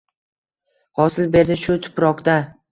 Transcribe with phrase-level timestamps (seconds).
[1.01, 2.43] Hosil berdi shu tuprokda